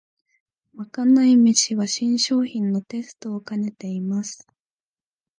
[0.73, 4.47] まかない飯は新商品のテストをかねてます